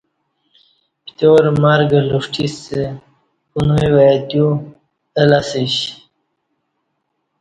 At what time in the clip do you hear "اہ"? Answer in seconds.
5.17-5.23